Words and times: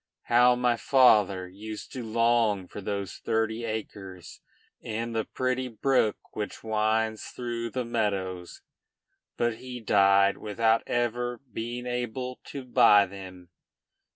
How 0.23 0.55
my 0.55 0.77
father 0.77 1.47
used 1.47 1.93
to 1.93 2.03
long 2.03 2.67
for 2.67 2.81
those 2.81 3.17
thirty 3.17 3.65
acres 3.65 4.41
and 4.81 5.15
the 5.15 5.25
pretty 5.25 5.67
brook 5.67 6.17
which 6.35 6.63
winds 6.63 7.25
through 7.25 7.69
the 7.69 7.85
meadows! 7.85 8.63
But 9.37 9.57
he 9.57 9.79
died 9.79 10.37
without 10.39 10.81
ever 10.87 11.39
being 11.53 11.85
able 11.85 12.39
to 12.45 12.63
buy 12.65 13.05
them. 13.05 13.49